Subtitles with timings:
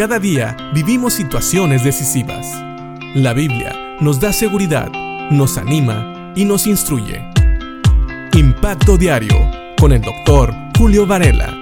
[0.00, 2.46] Cada día vivimos situaciones decisivas.
[3.14, 4.90] La Biblia nos da seguridad,
[5.30, 7.22] nos anima y nos instruye.
[8.32, 9.36] Impacto Diario
[9.78, 11.54] con el doctor Julio Varela.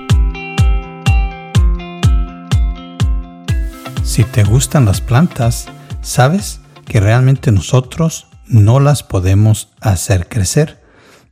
[4.04, 5.66] Si te gustan las plantas,
[6.00, 10.80] sabes que realmente nosotros no las podemos hacer crecer,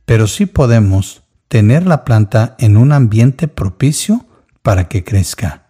[0.03, 4.25] pero sí podemos tener la planta en un ambiente propicio
[4.61, 5.66] para que crezca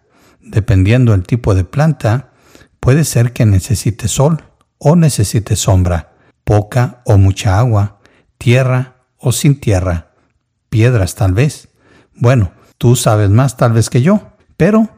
[0.50, 2.30] dependiendo del tipo de planta,
[2.80, 4.44] puede ser que necesite sol
[4.78, 6.12] o necesite sombra,
[6.44, 8.00] poca o mucha agua,
[8.38, 10.12] tierra o sin tierra,
[10.68, 11.68] piedras tal vez.
[12.14, 14.88] Bueno, tú sabes más tal vez que yo, pero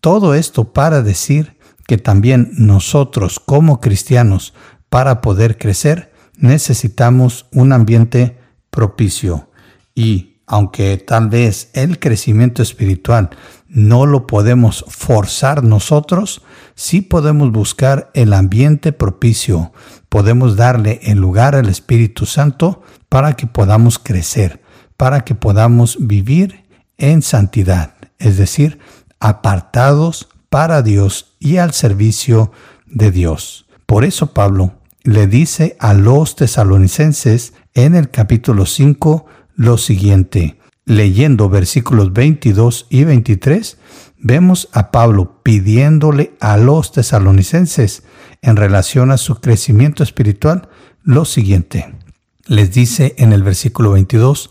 [0.00, 4.54] todo esto para decir que también nosotros como cristianos,
[4.88, 8.38] para poder crecer, necesitamos un ambiente
[8.70, 9.50] propicio
[9.94, 13.30] y aunque tal vez el crecimiento espiritual
[13.68, 16.42] no lo podemos forzar nosotros,
[16.74, 19.72] sí podemos buscar el ambiente propicio,
[20.08, 24.62] podemos darle el lugar al Espíritu Santo para que podamos crecer,
[24.96, 26.64] para que podamos vivir
[26.96, 28.78] en santidad, es decir,
[29.20, 32.52] apartados para Dios y al servicio
[32.86, 33.66] de Dios.
[33.84, 34.72] Por eso Pablo
[35.02, 39.26] le dice a los tesalonicenses en el capítulo 5,
[39.58, 40.56] lo siguiente.
[40.86, 43.76] Leyendo versículos 22 y 23,
[44.16, 48.04] vemos a Pablo pidiéndole a los tesalonicenses
[48.40, 50.70] en relación a su crecimiento espiritual
[51.02, 51.92] lo siguiente.
[52.46, 54.48] Les dice en el versículo 22,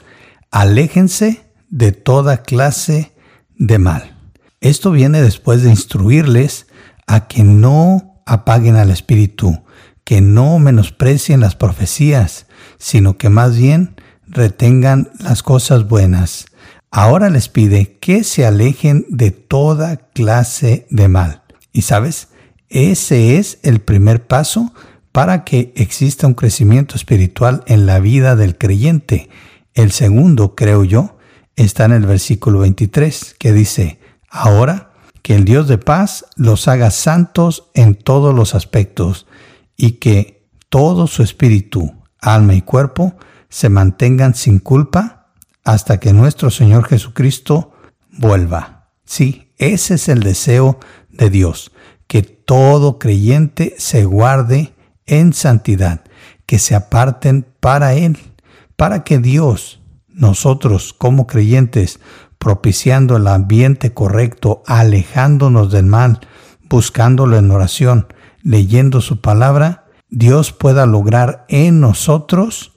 [0.52, 3.14] aléjense de toda clase
[3.56, 4.18] de mal.
[4.60, 6.68] Esto viene después de instruirles
[7.08, 9.64] a que no apaguen al espíritu,
[10.04, 12.46] que no menosprecien las profecías,
[12.78, 13.96] sino que más bien
[14.28, 16.46] retengan las cosas buenas.
[16.92, 21.44] Ahora les pide que se alejen de toda clase de mal.
[21.72, 22.30] Y sabes,
[22.70, 24.74] ese es el primer paso
[25.12, 29.30] para que exista un crecimiento espiritual en la vida del creyente.
[29.74, 31.18] El segundo, creo yo,
[31.56, 34.00] está en el versículo 23, que dice,
[34.30, 39.28] ahora que el Dios de paz los haga santos en todos los aspectos
[39.76, 43.16] y que todo su espíritu, alma y cuerpo
[43.50, 45.32] se mantengan sin culpa
[45.64, 47.74] hasta que nuestro Señor Jesucristo
[48.12, 48.90] vuelva.
[49.06, 51.72] Sí, ese es el deseo de Dios,
[52.08, 54.74] que todo creyente se guarde
[55.06, 56.02] en santidad,
[56.46, 58.18] que se aparten para Él,
[58.76, 62.00] para que Dios, nosotros como creyentes,
[62.38, 66.20] propiciando el ambiente correcto, alejándonos del mal,
[66.70, 68.08] buscándolo en oración,
[68.44, 72.77] leyendo su palabra, Dios pueda lograr en nosotros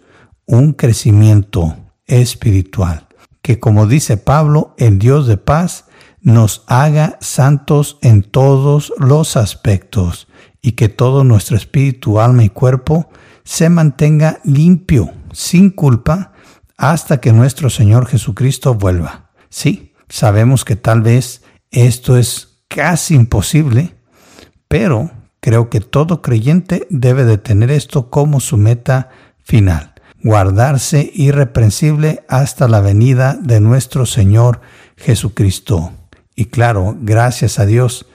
[0.50, 3.06] un crecimiento espiritual.
[3.40, 5.86] Que como dice Pablo, el Dios de paz
[6.20, 10.28] nos haga santos en todos los aspectos
[10.60, 13.08] y que todo nuestro espíritu, alma y cuerpo
[13.44, 16.32] se mantenga limpio, sin culpa,
[16.76, 19.30] hasta que nuestro Señor Jesucristo vuelva.
[19.48, 23.94] Sí, sabemos que tal vez esto es casi imposible,
[24.68, 25.10] pero
[25.40, 29.10] creo que todo creyente debe de tener esto como su meta
[29.42, 34.60] final guardarse irreprensible hasta la venida de nuestro Señor
[34.96, 35.92] Jesucristo.
[36.34, 38.06] Y claro, gracias a Dios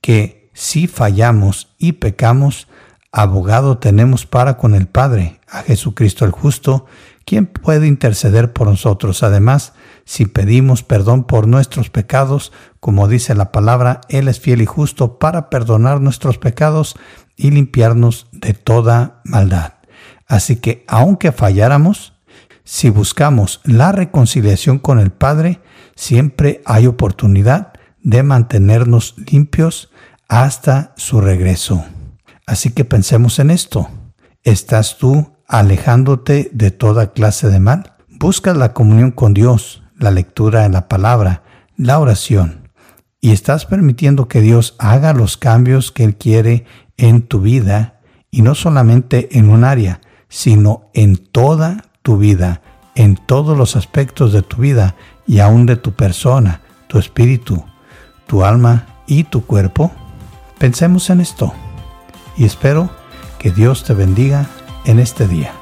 [0.00, 2.68] que si fallamos y pecamos,
[3.12, 6.86] abogado tenemos para con el Padre, a Jesucristo el justo,
[7.24, 9.22] quien puede interceder por nosotros.
[9.22, 9.74] Además,
[10.04, 15.18] si pedimos perdón por nuestros pecados, como dice la palabra, Él es fiel y justo
[15.18, 16.96] para perdonar nuestros pecados
[17.36, 19.77] y limpiarnos de toda maldad.
[20.28, 22.12] Así que aunque falláramos,
[22.62, 25.60] si buscamos la reconciliación con el Padre,
[25.96, 27.72] siempre hay oportunidad
[28.02, 29.90] de mantenernos limpios
[30.28, 31.84] hasta su regreso.
[32.46, 33.88] Así que pensemos en esto.
[34.44, 37.94] ¿Estás tú alejándote de toda clase de mal?
[38.08, 41.42] Buscas la comunión con Dios, la lectura en la palabra,
[41.76, 42.68] la oración,
[43.20, 46.66] y estás permitiendo que Dios haga los cambios que Él quiere
[46.96, 48.00] en tu vida,
[48.30, 52.62] y no solamente en un área, sino en toda tu vida,
[52.94, 54.94] en todos los aspectos de tu vida
[55.26, 57.64] y aún de tu persona, tu espíritu,
[58.26, 59.90] tu alma y tu cuerpo?
[60.58, 61.52] Pensemos en esto
[62.36, 62.90] y espero
[63.38, 64.46] que Dios te bendiga
[64.84, 65.52] en este día.